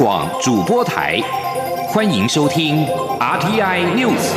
[0.00, 1.20] 广主播台，
[1.88, 2.86] 欢迎收听
[3.18, 4.32] RTI News。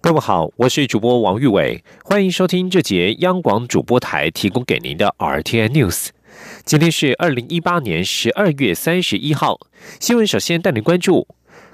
[0.00, 6.10] 各位好，我是主播王玉伟，欢迎收听这节央广主播台提供给您的 RTI News。
[6.64, 9.58] 今天是二零一八年十二月三十一号，
[9.98, 11.26] 新闻首先带您关注。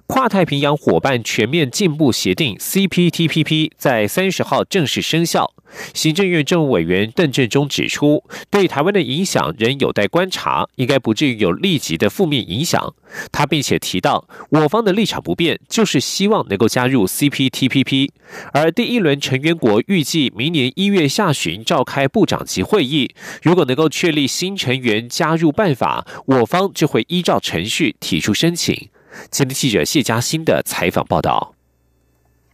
[0.06, 5.54] 跨太平洋伙伴全面进步协定 （CPTPP） 在三十号正式生效。
[5.94, 12.94] 行政院政务委员邓振中指出，对台湾的影响仍有待观察，应该不至于有立即的负面影响。
[13.32, 18.10] 他并且提到，我方的立场不变，就是希望能够加入 CPTPP。
[18.52, 28.90] 而第一轮成员国预计明年一月下旬召开部长级会议，如果能够确立新成员加入办法，我方就会依照程序提出申请。
[29.30, 31.54] 前天记者谢嘉欣的采访报道：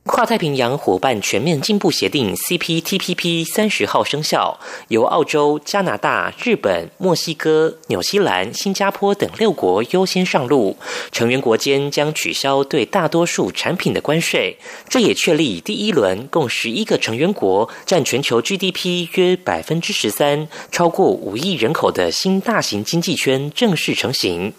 [0.05, 10.77] 跨太平洋伙伴全面进步协定 （CPTPP） 三十号生效，由澳洲、加拿大、日本、墨西哥、纽西兰、新加坡等六国优先上路。
[11.13, 24.55] 成员国间将取消对大多数产品的关税，这也确立第一轮共十一个成员国占全球 GDP 约百分之十三、超过五亿人口的新大型经济圈正式成型。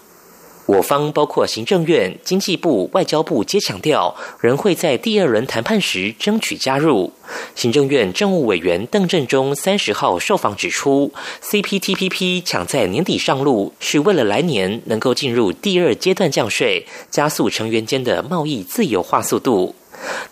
[0.72, 7.12] 我方包括行政院、经济部、外交部皆强调，仍会在第二轮谈判时争取加入。
[7.56, 11.12] 行政院政务委员邓振中三十号受访指出
[11.44, 19.76] ，CPTPP 抢在年底上路，是为了来年能够进入第二阶段降税，加速成员间的贸易自由化速度。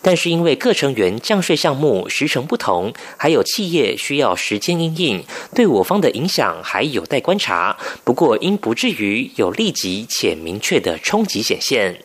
[0.02, 7.78] 但是因为各成员降税项目时程不同，还有企业需要时间应应，对我方的影响还有待观察。
[8.03, 12.03] 不过应不至于有立即且明确的冲击显现。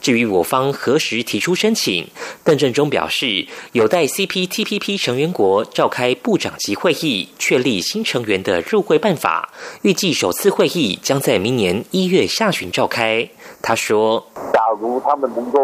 [0.00, 2.06] 至于我方何时提出申请，
[2.42, 9.54] 邓振中表示，有待 CPTPP 成员国召开部长级会议，确立新成员的入会办法。
[9.82, 13.28] 预计首次会议将在明年一月下旬召开。
[13.66, 15.58] 他说：“假如他们能够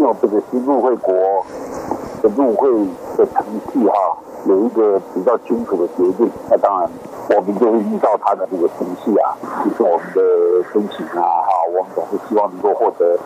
[0.00, 1.14] 用这个新入会国
[2.20, 2.68] 的入会
[3.16, 3.94] 的程序，哈，
[4.46, 6.90] 有一个比较清楚的决定，那当然
[7.36, 9.30] 我们就会依照他的这个程序啊，
[9.64, 10.20] 就是我们的
[10.72, 13.16] 申请啊，哈，我们总是希望能够获得。”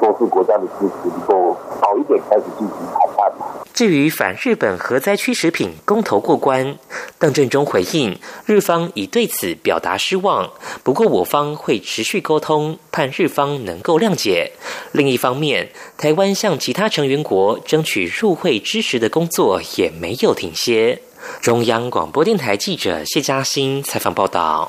[0.00, 3.32] 多数国家的支持，能够早一点开始进行谈判。
[3.74, 6.76] 至于反日本核灾区食品公投过关，
[7.18, 10.50] 邓振中回应，日方已对此表达失望。
[10.82, 14.52] 不过我方会持续沟通，盼日方能够谅解。
[14.92, 21.00] 另一方面，台湾向其他成员国争取入会支持的工作也没有停歇。
[21.40, 24.68] 中央广播电台记者谢嘉欣采访报道。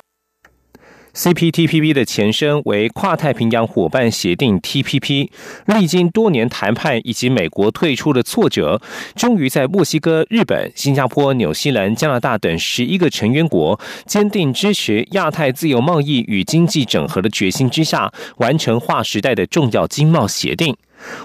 [1.14, 5.30] CPTPP 的前身为跨太平洋伙伴协定 TPP，
[5.66, 8.82] 历经多年谈判以及美国退出的挫折，
[9.16, 20.76] 终于在墨西哥、日本、新加坡、纽西兰、加拿大等十一个成员国坚定支持亚太自由贸易与经济整合的决心之下，完成划时代的重要经贸协定。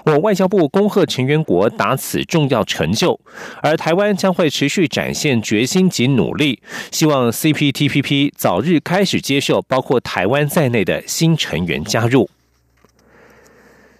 [0.05, 3.19] 我外交部恭贺成员国达此重要成就，
[3.61, 12.29] 而台湾将会持续展现决心及努力，希望 CPTPP 早日开始接受包括台湾在内的新成员加入。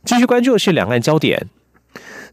[0.03, 1.47] 继续关注的是两岸焦点。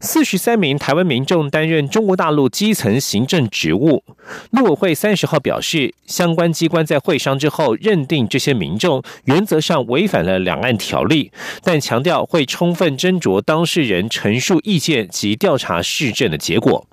[0.05, 4.03] 四十三名台湾民众担任中国大陆基层行政职务，
[4.51, 11.31] 陆委会三十号表示，相关机关在会商之后认定这些民众原则上违反了两岸条例，
[11.63, 16.85] 但强调会充分斟酌当事人陈述意见及调查市政的结果。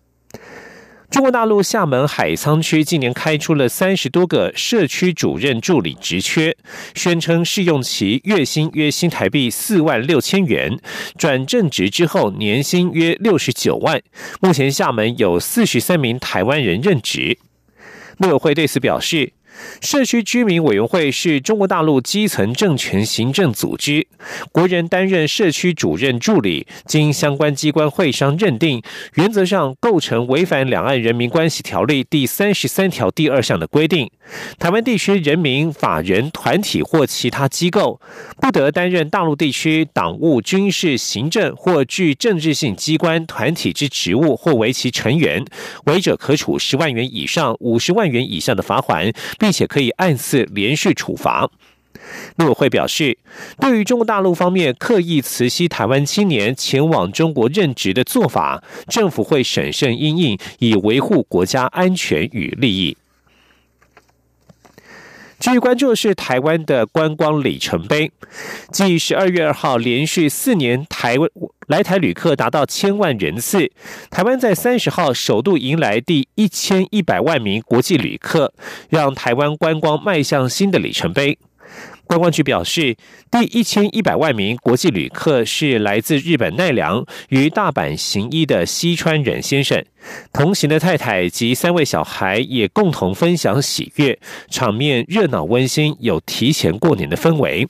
[1.10, 6.56] 中国大陆厦门海沧区今年开出了三十多个社区主任助理职缺，
[6.94, 10.78] 宣称试用期月薪约新台币四万六千元，
[11.18, 14.00] 转正职之后年薪约六十九万。
[14.40, 17.38] 目前厦门有四十三名台湾人任职。
[18.18, 19.32] 陆委会对此表示。
[19.80, 24.06] 社区居民委员会是中国大陆基层政权行政组织，
[24.52, 28.82] 国人担任社区主任助理，经相关机关会商认定，
[29.14, 34.10] 原则上构成违反《两岸人民关系条例》第三十三条第二项的规定。
[34.58, 38.00] 台湾地区人民、法人、团体或其他机构，
[38.40, 45.44] 不得担任大陆地区党务、军事、行政或具政治性机关、团体之职务，或为其成员，
[45.86, 51.50] 违者可处十万元以上五十万元以下的罚款，并且可以按次连续处罚。
[52.36, 53.18] 陆委会表示，
[53.58, 62.96] 对于中国大陆方面刻意辞息台湾青年前往中国任职的做法，政府会审慎应应，以维护国家安全与利益。
[65.40, 68.12] 继续关注的是台湾的观光里程碑，
[68.70, 71.30] 继十二月二号连续四年台湾
[71.66, 73.72] 来台旅客达到千万人次，
[74.10, 78.52] 台湾在三十号首度迎来第一千一百万名国际旅客，
[78.90, 81.38] 让台湾观光迈向新的里程碑。
[82.10, 82.96] 观光局表示，
[83.30, 89.84] 第一千一百万名国际旅客是来自日本奈良与大阪行医的西川忍先生，
[90.32, 94.18] 同行的太太及三位小孩也共同分享喜悦，
[94.48, 97.68] 场面热闹温馨，有提前过年的氛围。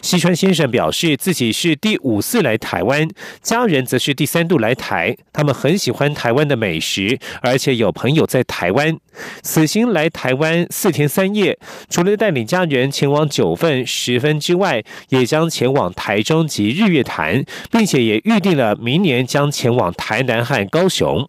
[0.00, 3.08] 西川先生表示，自己是第五次来台湾，
[3.40, 5.16] 家人则是第三度来台。
[5.32, 8.96] 他们很喜欢台湾的美食，而且有朋友在台湾。
[9.42, 21.28] 此行来台湾四天三夜，除了带领家人前往九份、十分之外，也将前往台中及日月潭，并且也预定了明年将前往台南和高雄。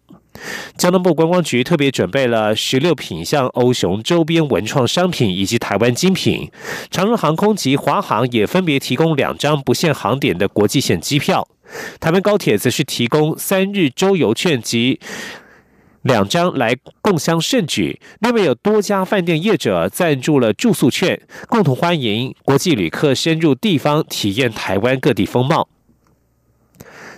[0.76, 6.50] 交通部观光局特别准备了十六品项欧熊周边文创商品以及台湾精品，
[6.90, 11.46] 长荣航空及华航也分别提供两张不限航点的国际线机票，
[12.00, 14.98] 台湾高铁则是提供三日周游券及
[16.02, 18.00] 两张来共襄盛举。
[18.18, 25.68] 另外有多家饭店业者赞助了住宿券，共同欢迎国际旅客深入地方体验台湾各地风貌。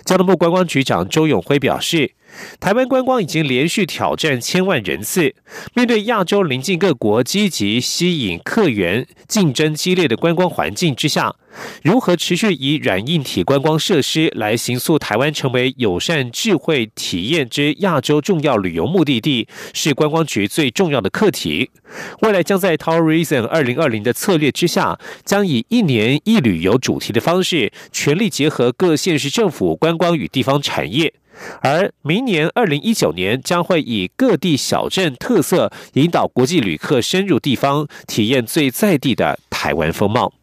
[0.05, 2.11] 交通部观光局长周永辉表示。
[2.59, 5.33] 台湾观光已经连续挑战千万人次，
[5.73, 11.35] 面对亚洲邻近各国积极吸引客源、竞争激烈的观光环境之下，
[11.83, 21.69] 如何持续以软硬体观光设施来形塑台湾成为友善智慧体验之亚洲重要旅游目的地，是观光局最重要的课题。
[22.21, 31.13] 未来将在 Tourism 二零二零的策略之下，将以一年一旅游主题的方式，全力结合各县市政府观光与地方产业。
[31.61, 40.33] 而明年二零一九年将会以各地小镇特色，引导国际旅客深入地方体验最在地的台湾风貌。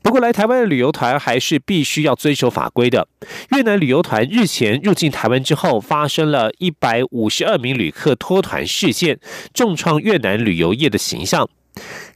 [0.00, 3.08] 不过，来台湾的旅游团还是必须要遵守法规的。
[3.50, 9.18] 越南旅游团日前入境台湾之后，发生了一百五十二名旅客脱团事件，
[9.52, 11.50] 重创越南旅游业的形象。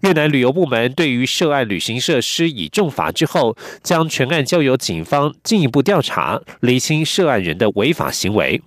[0.00, 8.62] 越南旅游部门对于涉案旅行社施以重罚之后，将全案交由警方进一步调查，厘清涉案人的违法行为。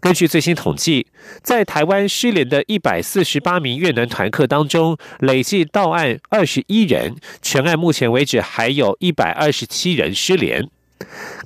[0.00, 1.06] 根据最新统计，
[1.44, 10.68] 在台湾失联的一百四十八名越南团客当中，累计到案二十一人，全案目前为止还有一百二十七人失联。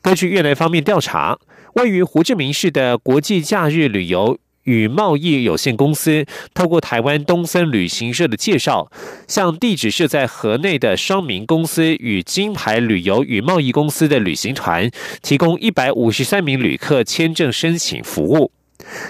[0.01, 1.39] 根据越南方面调查，
[1.75, 4.39] 位于胡志明市的国际假日旅游。
[4.67, 6.25] 与贸易有限公司
[6.55, 8.91] 透过台湾东森旅行社的介绍，
[9.27, 14.91] 向地址设在河内的双明公司与金牌旅游与贸易公司的旅行团，
[15.23, 18.53] 提供一百五十三名旅客签证申请服务。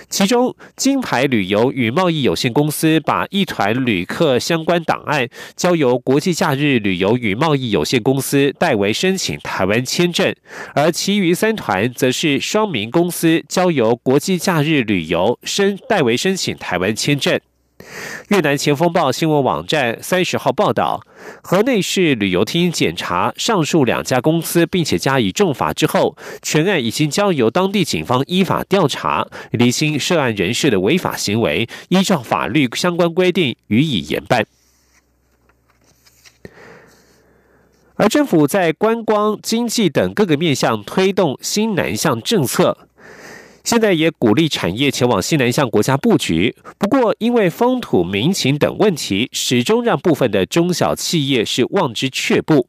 [0.09, 10.35] 其中，金牌旅游与贸易有限公司把一团旅客相关档案交由国际假日旅游与贸易有限公司代为申请台湾签证，
[10.75, 17.39] 而其余三团则是双明公司交由国际假日旅游申代为申请台湾签证。
[18.29, 21.01] 越南前锋报新闻网站三十号报道，
[21.45, 34.45] 河内市旅游厅检查上述两家公司，并且加以重罚之后，全案已经交由当地警方依法调查，厘清涉案人士的违法行为，依照法律相关规定予以严办。
[37.95, 42.89] 而政府在观光、经济等各个面向推动新南向政策。
[43.67, 52.69] 现在也鼓励产业前往西南向国家布局，不过因为风土民情等问题，始终让部分的中小企业是望之却步。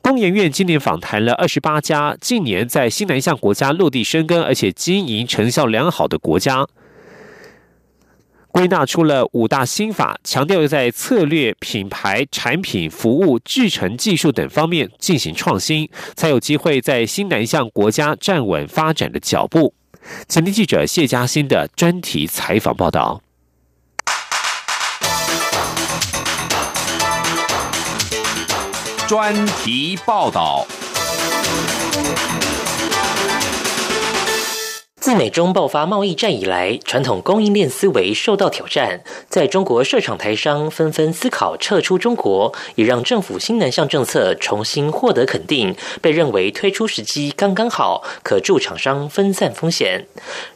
[0.00, 6.66] 工研院今年访谈了二十八家近年在西南向国家落地生根，而且经营成效良好的国家，
[8.48, 19.74] 归纳出了五大新法，强调在策略、品牌、产品、服务、制成技术等方面进行创新，才有机会在新南向国家站稳发展的脚步。
[20.28, 23.22] 请听记者谢嘉欣的专题采访报道。
[29.08, 30.66] 专题报道。
[35.00, 50.04] 自美中爆发贸易战以来，传统供应链思维受到挑战，在中国设厂台商纷纷思考撤出中国，也让政府新南向政策重新获得肯定，被认为推出时机刚刚好，可助厂商分散风险。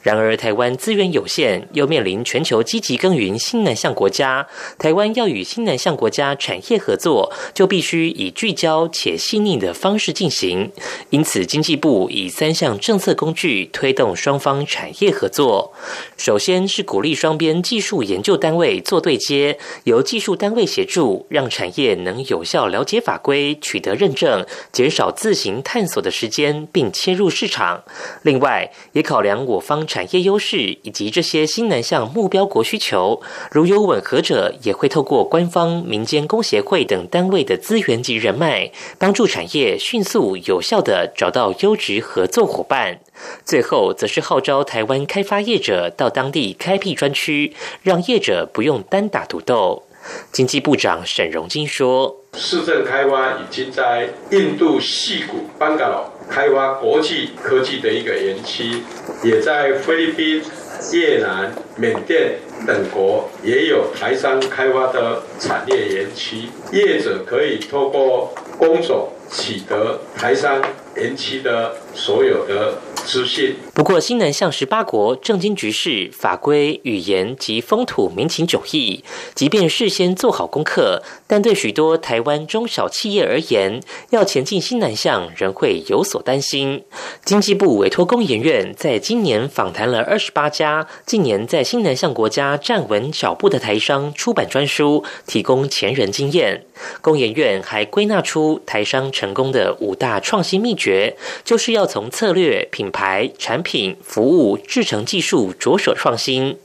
[0.02, 4.46] 然而，台湾资源有限，又面临全球积极耕耘新南向国家，
[4.78, 10.70] 台湾要与新南向国家产业合作，就必须以聚焦且细腻的方式进行。
[11.08, 14.33] 因此，经济部以三项政策工具推动双。
[14.34, 15.72] 双方产业合作。
[16.16, 27.84] 首先是鼓励双边技术研究单位做对接，由技术单位协助，让产业能有效了解法规、取得认证，减少自行探索的时间，并切入市场。
[28.22, 33.22] 另外，也考量我方产业优势以及这些新南向目标国需求，
[33.52, 42.98] 如有吻合者，也会透过官方、民间工协会等单位的资源及人脉，帮助产业迅速有效的找到优质合作伙伴。
[43.44, 49.85] 最后，则是号召台湾开发业者到当地开辟专区，让业者不用单打独斗。
[50.30, 58.83] 经济部长沈荣金说：“市政开发已经在印度西谷班加罗开发国际科技的一个园区，
[59.23, 60.42] 也在菲律宾、
[60.92, 62.35] 越南、缅甸
[62.66, 70.61] 等国也有台商开发的产业园区，业者可以透过工种取得台商
[70.97, 73.54] 园区的所有的。”资讯。
[73.75, 83.80] 不过，新南向十八国政经局势、法规、语言及风土民情迥异，即便事先做好功课，但对许多台湾中小企业而言，
[84.11, 86.84] 要前进新南向仍会有所担心。
[87.25, 96.64] 经济部委托工研院在今年访谈了二十八家近年在新南向国家站稳脚步的台商，出版专书，提供前人经验。
[97.00, 106.56] 工研院还归纳出台商成功的五大创新秘诀，就是要从策略、品牌、产品、服务、制成技术着手创新。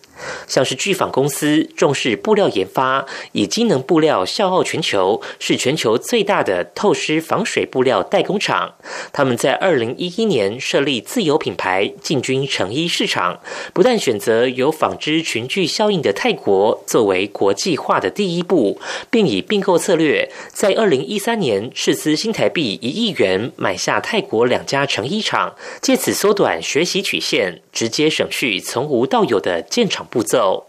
[0.47, 8.75] 像是巨纺公司重视布料研发，以机能布料笑傲全球，是全球最大的透湿防水布料代工厂。
[9.11, 13.39] 他们在二零一一年设立自有品牌，进军成衣市场。
[13.73, 30.05] 不但选择有纺织群聚效应的泰国作为国际化的第一步，并以并购策略，在二零一三年斥资新台币一亿元买下泰国两家成衣厂，借此缩短学习曲线，直接省去从无到有的建厂。
[30.12, 30.65] 步骤，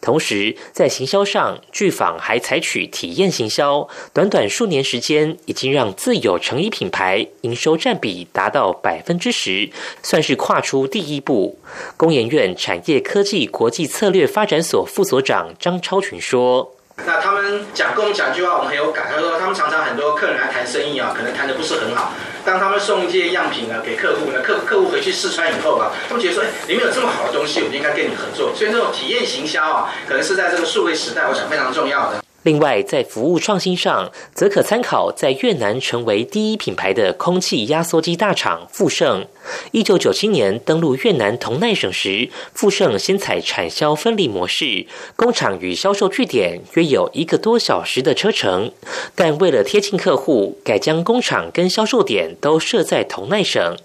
[0.00, 9.70] 同时在行销上，巨坊还采取体验行销，短短数年时间，已经让自有成衣品牌营收占比达到百分之十，
[10.02, 11.60] 算是跨出第一步。
[11.96, 16.74] 工研院产业科技国际策略发展所副所长张超群说。
[17.06, 19.06] 那他们讲跟我们讲一句话，我们很有感。
[19.08, 22.12] 他说他们常常很多客人来谈生意啊，可能谈的不是很好。
[22.44, 28.52] 当他们送一些样品呢给客户呢，客客户回去试穿以后啊，他们觉得说，哎，里面有这么好的东西，我就应该跟你合作。
[28.54, 32.22] 所以这种体验行销啊，可能是在这个数位时代，我想非常重要的。
[32.48, 39.26] 另外，在服务创新上，则可参考在越南成为第一品牌的空气压缩机大厂富盛。
[39.72, 48.72] 一九九七年登陆越南同奈省时，富盛先采产销分离模式，工厂与销售据点约有一个多小时的车程。
[49.14, 53.76] 但为了贴近客户，改将工厂跟销售点都设在同奈省。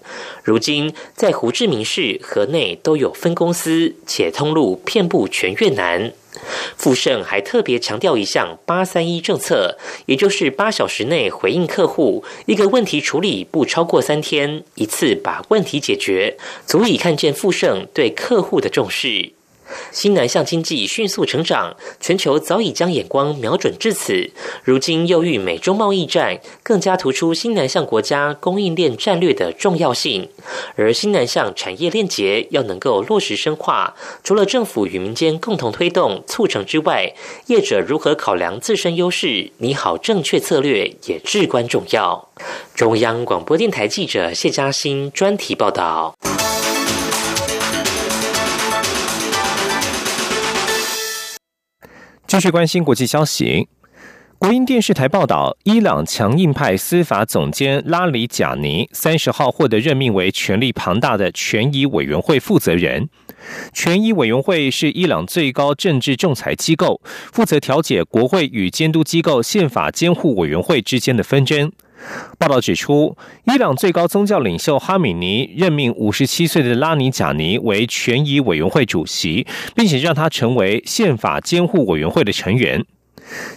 [0.42, 6.14] 如今，在胡志明市、河内都有分公司，且通路遍布全越南。
[6.76, 16.36] 富盛还特别强调一项“八三一”政策，也就是八小时内回应客户，一个问题处理不超过三天，一次把问题解决，
[16.66, 19.32] 足以看见富盛对客户的重视。
[19.90, 24.30] 新南向经济迅速成长，全球早已将眼光瞄准至此。
[24.62, 30.28] 如今又遇美中贸易战，更加突出新南向国家供应链战略的重要性。
[30.76, 37.14] 而新南向产业链结要能够落实深化，除了政府与民间共同推动促成之外，
[37.46, 42.28] 业者如何考量自身优势，拟好正确策略也至关重要。
[42.74, 46.14] 中央广播电台记者谢嘉欣专题报道。
[52.34, 53.68] 继续关心国际消息。
[54.40, 63.08] 国营电视台报道，伊朗强硬派司法总监拉里贾尼三十号获得任命为权力庞大的权益委员会负责人。
[63.72, 71.70] 权益委员会是伊朗最高政治仲裁机构，负责调解国会与监督机构宪法监护委员会之间的纷争。
[72.38, 82.84] 报道指出，伊朗最高宗教领袖哈米尼任命五十七岁的拉尼贾尼为权益委员会主席，并且让他成为宪法监护委员会的成员。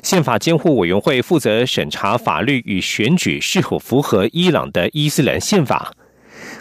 [0.01, 5.93] 宪法监护委员会负责审查法律与选举是否符合伊朗的伊斯兰宪法。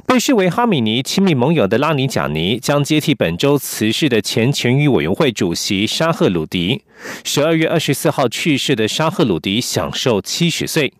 [0.06, 6.82] 被视为哈米尼亲密盟友的拉尼贾尼将接替本周辞世的前权益委员会主席沙赫鲁迪。
[7.24, 10.92] 十二月二十四号去世的沙赫鲁迪享受七十岁。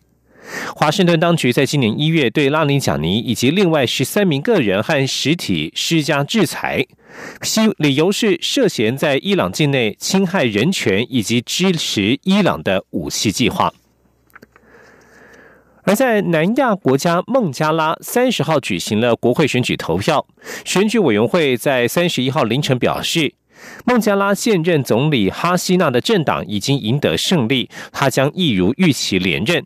[0.75, 6.87] 华盛顿当局在今年一月对拉尼贾尼以及另外十三名个人和实体施加制裁，
[7.43, 13.73] 其理由是涉嫌在伊朗境内侵害人权以及支持伊朗的武器计划。
[15.83, 20.27] 而在南亚国家孟加拉，三十号举行了国会选举投票。
[20.65, 23.35] 选举委员会在三十一号凌晨表示，
[23.85, 29.65] 孟加拉现任总理哈希纳的政党已经赢得胜利，他将一如预期连任。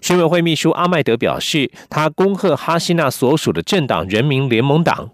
[0.00, 5.10] 选委会秘书阿麦德表示，他恭贺哈希纳所属的政党人民联盟党。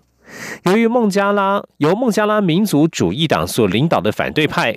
[0.65, 4.77] 由于孟加拉由孟加拉民族主义党所领导的反对派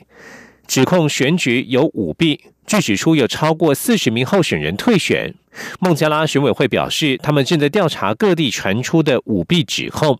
[0.67, 2.41] 指控选举有舞弊。
[2.65, 5.33] 据指出，有超过四十名候选人退选。
[5.79, 10.19] 孟加拉选委会表示，他们正在调查各地传出的舞弊指控。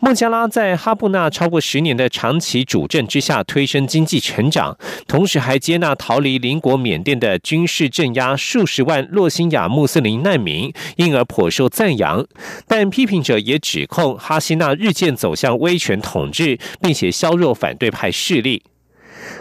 [0.00, 4.76] 孟加拉在哈布纳超过十年的长期主政之下，推升经济成长，
[5.06, 12.26] 同时还接纳逃离邻国缅甸的军事镇压数十万洛辛亚穆斯林难民，因而颇受赞扬。
[12.66, 18.62] 但批评者也指控哈希纳日渐走向威权统治，并且削弱反对派势力。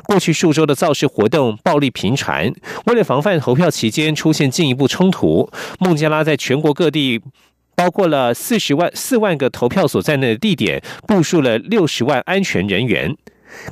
[0.03, 2.51] 过去数周的造势活动暴力频传，
[2.85, 5.49] 为了防范投票期间出现进一步冲突，
[5.79, 7.21] 孟加拉在全国各地，
[7.79, 13.15] 包括了四十万四万个投票所在内的地点，部署了六十万安全人员。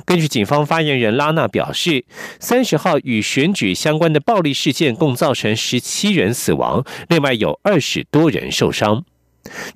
[0.06, 2.06] 根据警方发言人拉纳表示，
[2.40, 9.04] 三十号与选举相关的暴力事件共造成十七人死亡，另外有二十多人受伤。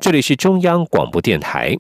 [0.01, 1.77] 这里是中央广播电台。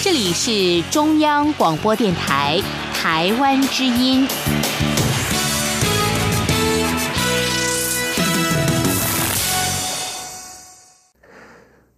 [0.00, 2.62] 这里是中央广播电台
[2.94, 4.28] 台湾之音。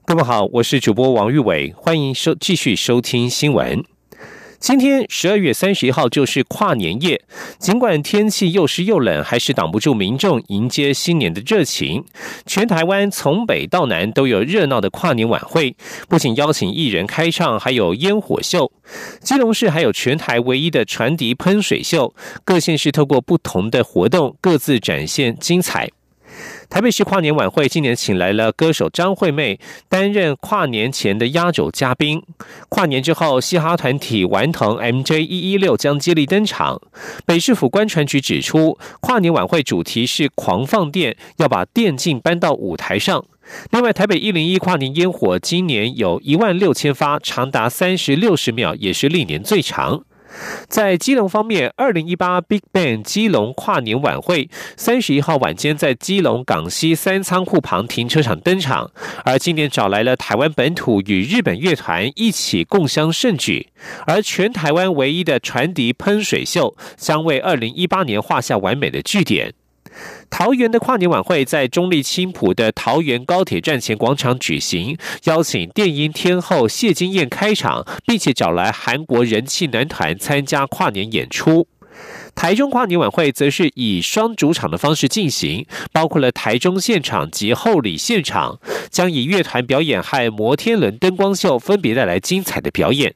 [0.09, 3.85] 各位好，我是主播王玉伟，欢迎收继续收听新闻。
[4.59, 7.21] 今天十二月三十一号就是跨年夜，
[7.59, 12.07] 尽管天气又湿又冷，还是挡不住民众迎接新年的热情。
[12.47, 15.77] 全台湾从北到南都有热闹的跨年晚会，
[16.09, 18.73] 不仅邀请艺人开唱，还有烟火秀。
[19.21, 22.15] 基隆市还有全台唯一的传笛喷水秀，
[22.47, 25.91] 各县市透过不同的活动，各自展现精彩。
[26.71, 29.59] 台北市跨年晚会今年请来了歌手张惠妹
[29.89, 32.23] 担任跨年前的压轴嘉宾。
[32.69, 36.81] 跨年之后，嘻哈团体顽童 MJ 一一六将接力登场。
[37.25, 43.25] 北市府观传局指出，跨年晚会主题是狂放电，要把电竞搬到舞台上。
[43.71, 50.05] 另外，台北一零一跨年烟火今年有一万六千发，长达三十六十秒，也是历年最长。
[50.69, 58.91] 在基隆方面，二零一八 Big Bang 基隆跨年晚会三十一号晚间在基隆港西三仓库旁停车场登场，
[59.25, 63.69] 而今年找来了台湾本土与日本乐团一起共襄盛举，
[64.07, 69.55] 而全台湾唯一的船笛喷水秀将为二零一八年画下完美的句点。
[70.31, 81.67] 桃园的跨年晚会在中立青浦的桃园高铁站前广场举行，邀请电音天后谢金燕开场，并且找来韩国人气男团参加跨年演出。
[82.35, 93.15] 台中跨年晚会则是以双主场的方式进行，包括了台中现场及后里现场，将以乐团表演和摩天轮灯光秀分别带来精彩的表演。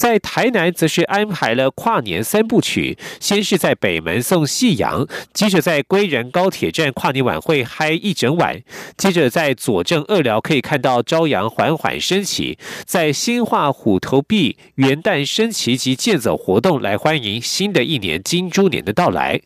[0.00, 8.62] 在台南，则是安排了跨年三部曲，先是在北门送夕阳，接着在归仁高铁站跨年晚会嗨一整晚，
[8.96, 19.42] 接着在左正二寮可以看到朝阳缓缓升起，在新化虎头壁元旦升旗及健走活动来欢迎新的一年金猪年的到来。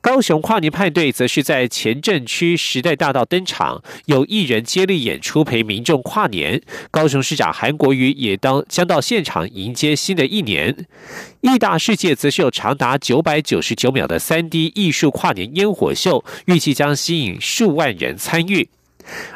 [0.00, 6.62] 高雄跨年派对则是在前镇区时代大道登场，有艺人接力演出陪民众跨年。
[6.90, 10.86] 高雄市长韩国瑜也当将到现场迎接新的一年。
[11.40, 18.68] 艺大世界则是有长达九百九十九秒的三 D 艺术跨年烟火秀，预计将吸引数万人参与。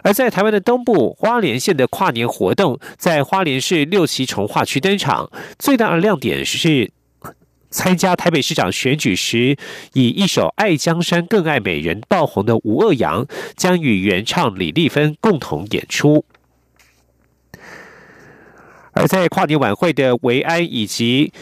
[0.03, 6.93] 而在台湾的东部花莲县的跨年活动，在花莲市六旗重化区登场，最大的亮点是。
[7.73, 9.57] 参加台北市长选举时，
[9.95, 16.25] 以一首《爱江山更爱美人》爆红的吴鄂阳，将与原唱李丽芬共同演出。
[18.93, 21.33] 而在跨年晚会的维安以及。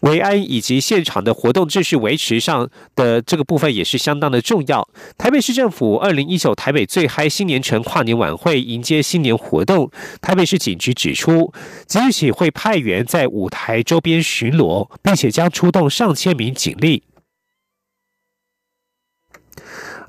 [0.00, 4.88] 维安以及现场的活动秩序维持上的这个部分也是相当的重要。
[5.16, 11.52] 台北市政府二零一九台北最嗨新年城跨年晚会迎接新年活动，台北市警局指出，
[11.86, 17.02] 即日起会派员在舞台周边巡逻，并且将出动上千名警力。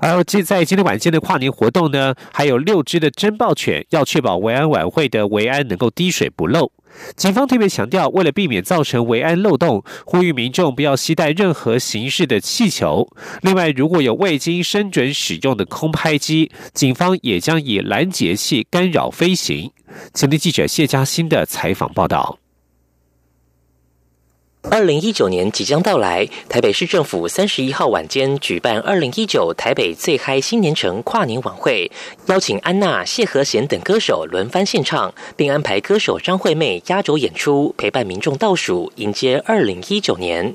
[0.00, 6.72] 而今在今天晚间的跨年活动呢，还有六只的侦报犬，要确保维安晚会的维安能够滴水不漏。
[7.14, 13.08] 警方特别强调，为了避免造成维安漏洞，呼吁民众不要携带任何形式的气球。
[13.42, 19.70] 另外，如果有未经申准使用的空拍机，警方也将以拦截器干扰飞行。
[20.12, 22.39] 请听记者谢嘉欣的采访报道。
[24.68, 31.90] 二零一九年即将到来，台北市政府三十一号晚间举办二零一九台北最嗨新年城跨年晚会，
[32.26, 40.54] 邀请安娜、谢和弦等歌手轮番献唱，并安排歌手张惠妹压轴演出，陪伴民众倒数迎接二零一九年。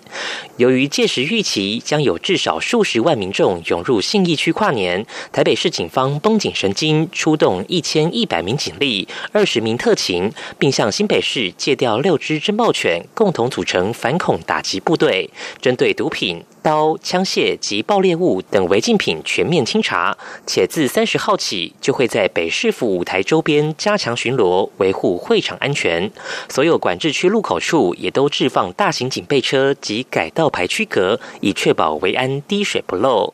[0.58, 13.95] 由于届时预期将有至少数十万民众涌入信义区跨年，台北市警方绷紧神经，出动一千一百名警力、二十名特勤，并向新北市借调六只侦报犬，共同组成。
[13.96, 15.30] 反恐打击部队
[15.62, 26.12] 针对毒品、刀、枪械及爆裂物等违禁品全面清查，且自三十号起就会在北市府舞台周边加强巡逻，维护会场安全。
[26.50, 33.34] 所有管制区路口处也都置放大型警备车及改道牌区隔，以确保维安滴水不漏。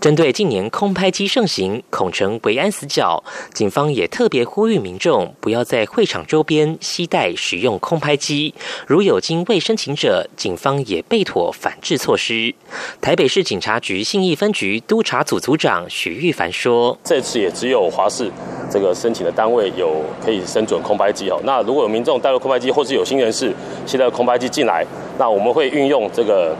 [0.00, 3.22] 针对近年空拍机盛行，恐成维安死角，
[3.52, 8.54] 警方也特别呼吁民众不要在会场周边携带使用空拍机。
[8.86, 12.54] 如有经未申请者，警方也备妥反制措施。
[13.00, 18.30] 台北市警察局信义分局督察组组长许玉凡说：“这次也只有华视
[18.70, 21.40] 这个申请的单位有可以申准空拍机哦。
[21.44, 23.52] 那如果有民众带入空拍机，或是有心人士
[23.86, 24.84] 携带空拍机进来，
[25.18, 26.56] 那我们会运用这个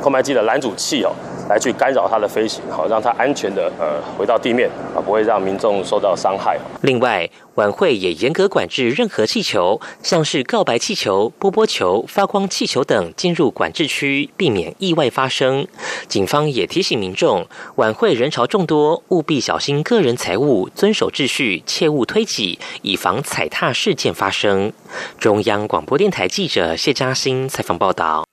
[0.00, 1.12] 空拍机的拦阻器哦。”
[1.52, 6.58] 来去干扰它的飞行，好让它安全的呃回到地面啊，不会让民众受到伤害。
[6.80, 15.66] 另外，晚会也严格管制任何气球，像是告白气球、波波球、发光气球等进入管制区，避免意外发生。
[16.08, 24.72] 警方也提醒民众，晚会人潮众多，务必小心个人财物，遵守秩序，切勿推挤，以防踩踏事件发生。
[25.18, 28.31] 中央广播电台记者谢嘉欣采访报道。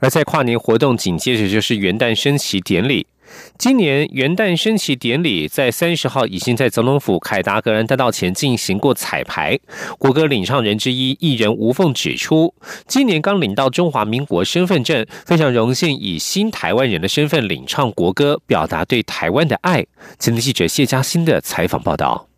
[0.00, 3.06] 而在跨年活动紧接着就是元旦升旗典礼。
[3.56, 9.56] 今年元旦升旗典礼在三十号已经在总统府凯达格兰大道前进行过彩排。
[9.98, 12.52] 国歌领唱人之一艺人吴凤指出，
[12.88, 19.86] 今年刚领到中华民国身份证，非常荣幸以新台湾人的身份领唱国歌，表达对台湾的爱。
[20.18, 22.29] 前的记者谢嘉欣的采访报道。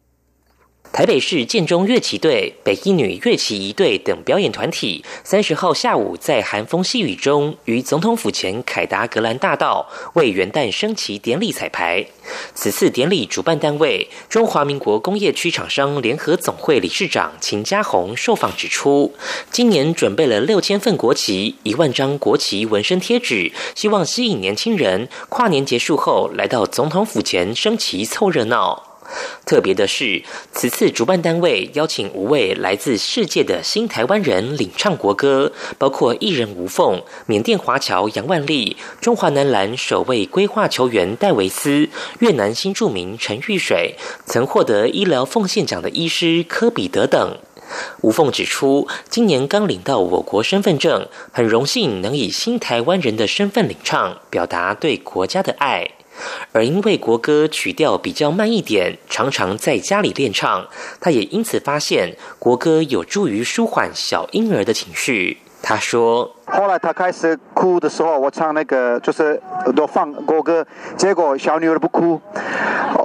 [0.93, 12.05] 台北市建中乐旗队、北一女乐旗一队等表演团体，三十号下午在寒风细雨中，于总统府前凯达格兰大道为元旦升旗典礼彩排。
[12.55, 19.15] 此次典礼主办单位中华民国工业区厂商联合总会理事长秦家宏受访指出，
[19.51, 28.92] 今年准备了六千份国旗、一万张国旗纹身贴纸，希望吸引年轻人跨年结束后来到总统府前升旗凑热闹。
[29.45, 41.89] 特别的是，此次主办单位邀请五位来自世界的新台湾人领唱国歌，包括艺人吴凤、缅甸华侨杨万丽、中华男篮首位规划球员戴维斯、
[42.21, 47.37] 越南新著名陈玉水，曾获得医疗奉献奖的医师科比德等。
[48.03, 55.91] 吴凤指出，今年刚领到我国身份证，很荣幸能以新台湾人的身份领唱，表达对国家的爱。
[56.53, 60.67] 而因为国歌曲调比较慢一点，常常在家里练唱，
[61.01, 65.39] 他也因此发现国歌有助于舒缓小婴儿的情绪。
[65.63, 66.35] 他说。
[66.45, 69.41] 后来他开始哭的时候，我唱那个就是
[69.75, 72.21] 都放国歌，结果小女儿不哭。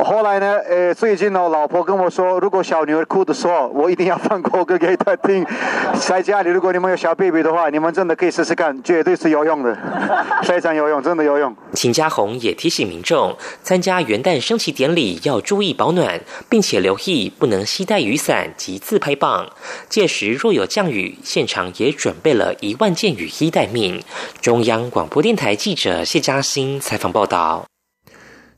[0.03, 5.45] 后来呢，呃，最近呢，老婆跟我说，如果小女儿哭的时候，我一定要放国歌给她听。
[5.99, 9.75] 在家里，如果你们有小 baby 的话，你们真的可以试试看，绝对是有用的，
[10.43, 11.55] 非常有用，真的有用。
[11.73, 19.47] 秦家红也提醒民众，参加元旦升旗典礼要注意保暖，并且留意不能携带雨伞及自拍棒。
[19.89, 23.29] 届时若有降雨，现场也准备了一万件雨。
[23.39, 24.01] 衣待命。
[24.41, 27.65] 中央广播电台记者谢嘉欣采访报道。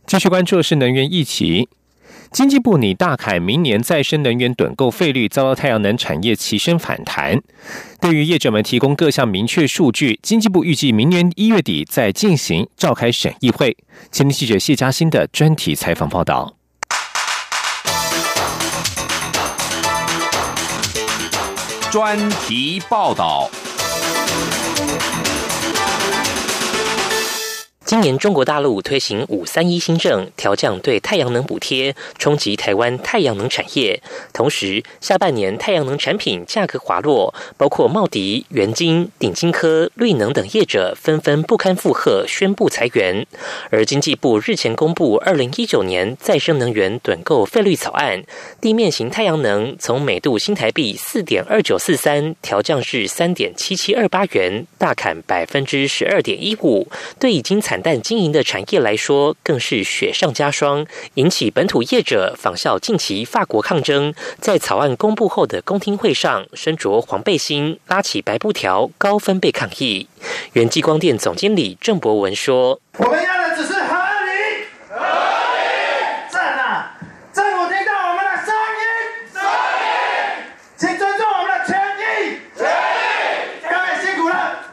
[0.06, 1.70] 继续关注的是能源议题。
[2.32, 7.42] 经济部拟大砍明年再生能源趸购费率，遭到太阳能产业齐声反弹。
[8.00, 13.76] 对于业者们提供各项明确数据，经济部预计明年一月底再进行召开审议会。
[14.12, 16.56] 前天记者谢嘉欣的专题采访报道。
[21.92, 23.50] 专题报道。
[27.90, 34.00] 今年中国大陆推行“五三一”新政，调降对太阳能补贴，冲击台湾太阳能产业。
[34.32, 43.26] 同时，下半年太阳能产品价格滑落，包括茂迪、元晶、鼎金科、绿能等业者纷纷不堪负荷，宣布裁员。
[43.72, 48.22] 而经济部日前公布二零一九年再生能源趸购费率草案，
[48.62, 56.88] 地面型太阳能从每度新台币四点二九四三调降至三点七七二八元，大砍百分之十二点一五，
[57.20, 70.08] 对已经产但经营的产业来说，更是雪上加霜，引起本土业者仿效近期法国抗争，在草案公布后的公听会上，身着黄背心，拉起白布条，高分贝抗议。
[70.54, 73.39] 原激光电总经理郑博文说：“我们要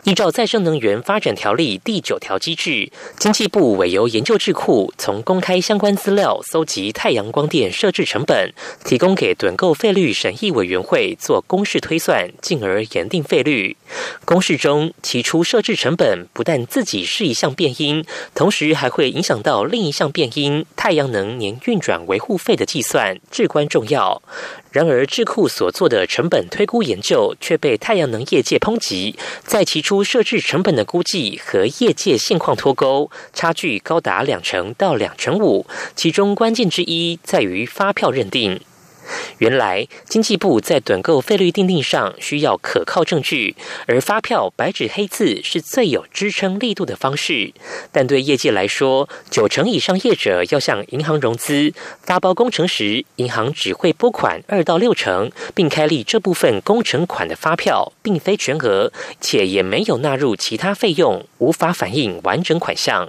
[0.06, 13.76] 依照再生能源发展条例第九条机制，经济部委由研究智库从公开相关资料搜集太阳光电设置成本，提供给趸购费率审议委员会做公式推算，进而研定费率。
[14.24, 24.22] 公式中提出设置成本，不但自己是一项变因，同时还会影响到另一项变因——太阳能年运转维护费的计算，至关重要。
[24.70, 35.66] 然而，智库所做的成本推估研究却被太阳能业界抨击，在提出设置成本的估计和业界现况脱钩，差距高达两成到两成五。
[35.94, 38.60] 其中关键之一在于发票认定。
[39.38, 43.54] 原来经济部在短购费率定定上需要可靠证据，
[43.86, 47.52] 而发票白纸黑字是最有支撑力度的方式。
[47.92, 63.08] 但对业界来说，九成以上业者要向银行融资发包工程时，银行只会拨款二到六成，并开立这部分工程款的发票，并非全额，且也没有纳入其他费用，无法反映完整款项。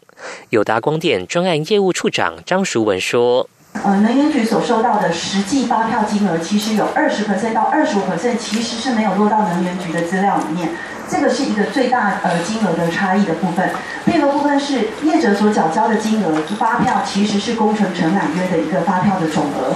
[0.49, 3.49] 友达光电专案业务处长张淑文说。
[3.73, 10.69] 呃，能源局所收到的实际发票金额，其实有二十 percent 到二十五 percent，其实是没有落到能源局的资料里面。
[11.09, 13.69] 这个是一个最大呃金额的差异的部分。
[14.05, 19.73] 第二个部分是业者所缴交的金额，发票其实是工程承揽约的一个发票的总额，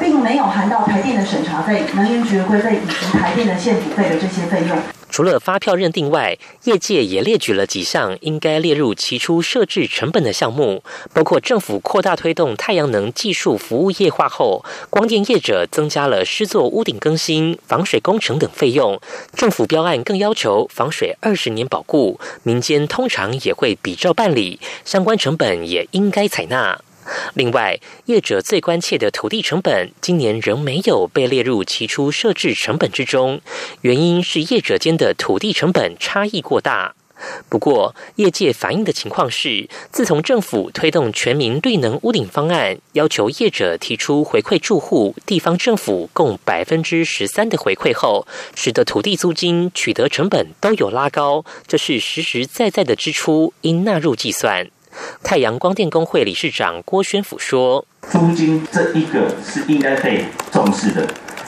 [0.00, 4.76] 并没有含到台电的审查费、能源局的规费以及台电的现补费的这些费用。
[5.12, 18.98] 除了发票认定外，业界也列举了几项应该列入期初设置成本的项目，包括政府扩大推动太阳能技术服务业化后，光电业者增加了施作屋顶更新、防水工程等费用。
[19.36, 26.80] 政府标案更要求防水二十年保固，民间通常也会比照办理，相关成本也应该采纳。
[27.34, 33.40] 另外，业者最关切的土地成本，今年仍没有被列入其初设置成本之中，
[33.80, 36.94] 原因是业者间的土地成本差异过大。
[37.48, 54.68] 不过，业界反映的情况是，自从政府推动全民绿能屋顶方案，要求业者提出回馈住户、地方政府共百分之十三的回馈后，使得土地租金取得成本都有拉高，这是实实在在的支出，应纳入计算。
[55.22, 61.06] 太阳光电工会理事长郭宣甫说：“租金这一个是应该被重视的，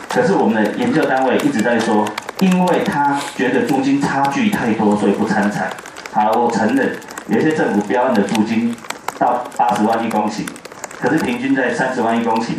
[0.09, 2.07] 可是我们的研究单位一直在说，
[2.39, 5.71] 因为他觉得租金差距太多，所以不参采。
[6.13, 6.97] 好，我承认
[7.29, 8.75] 有些政府标案的租金
[9.19, 10.47] 到八十万一公顷，
[11.01, 12.53] 可是平均在三十万一公顷，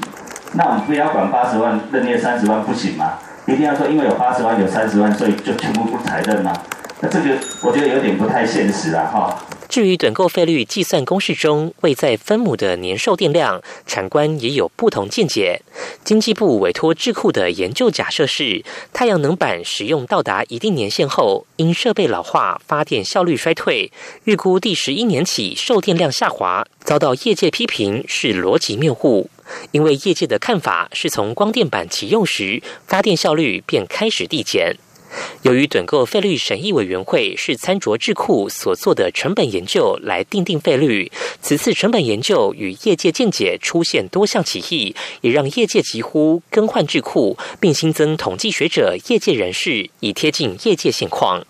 [0.54, 3.14] 那我们不要管八十万，认列三十万不行吗？
[3.48, 6.54] 一定要说因为有八十万有三十万，所以就全部不采认吗？
[7.00, 7.30] 那这个
[7.62, 15.62] 我觉得有点不太现实啊，哈。”至于趸购费率计算公式中未在分母的年售电量，产官也有不同见解。
[16.04, 23.92] 经济部委托智库的研究假设是，太阳能板使用到达一定年限后，因设备老化，发电效率衰退，
[24.24, 29.30] 预估第十一年起售电量下滑，遭到业界批评是逻辑谬误。
[29.72, 34.78] 因为业界的看法是从光电板启用时，发电效率便开始递减。
[35.46, 51.46] 由于趸购费率审议委员会是参酌智库所做的成本研究来定定费率，此次成本研究与业界见解出现多项歧义，也让业界急呼更换智库，并新增统计学者、业界人士，以贴近业界现况。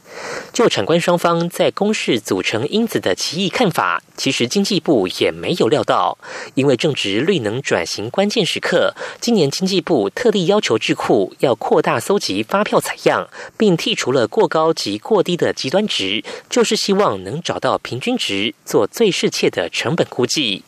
[0.54, 6.18] 就产官双方在公式组成因子的歧义看法，其实经济部也没有料到，
[6.54, 13.28] 因为正值绿能转型关键时刻，今年经济部特地要求智库要扩大搜集发票采样，
[13.58, 20.64] 并剔除了过高及过低的极端值，就是希望能找到平均值，做最适切的成本估计。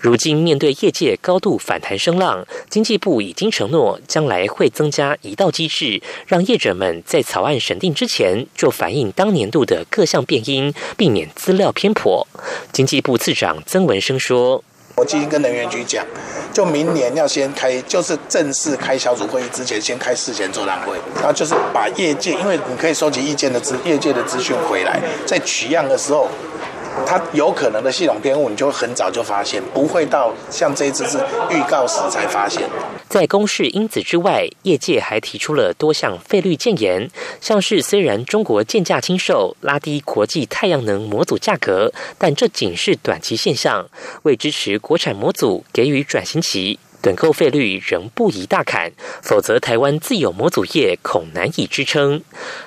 [0.00, 8.96] 如今面对业界高度反弹声浪，经济部已经承诺将来会增加一道机制，让业者们在草案审定之前就反。
[8.96, 12.26] 映当年度的各项变因，避免资料偏颇。
[12.72, 14.64] 经济部次长曾文生说
[14.98, 16.02] ：“我今天跟能源局讲，
[16.54, 26.28] 就明年要先开，就是正式开小组会议之前，先开事前座谈会，然后就是把业界，因为你可以收集意见的资，业界的资讯回来，在取样的时候，
[27.04, 31.18] 它有可能的系统偏误，你就很早就发现，不会到像这一次是
[31.50, 32.62] 预告时才发现。
[33.08, 37.08] 在公示因子之外，业界还提出了多项费率建言，
[37.40, 43.88] 像是虽然中国建价轻售，拉低国际太阳能模组价格，但这仅是短期现象，
[44.24, 46.78] 为支持国产模组给予转型期。
[47.02, 48.90] 趸购费率仍不宜大砍，
[49.22, 52.20] 否则台湾自有模组业恐难以支撑。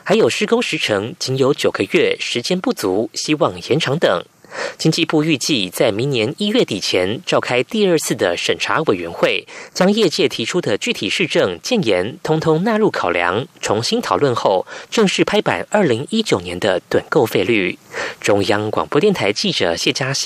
[0.03, 4.23] 还有施工时程仅有九个月，时间不足，希望延长等。
[4.77, 17.77] 经济部预计在明年一月底前召开第二次的审查委员会，将业界提出的具体市政建言通通纳入考量，重新讨论后正式拍板二零一九年的短购费率。
[18.21, 20.17] 中央广播电台记者谢嘉欣。